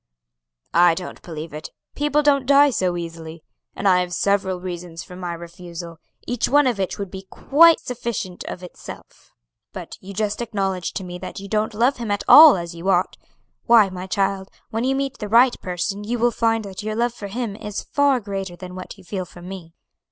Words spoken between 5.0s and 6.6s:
for my refusal, each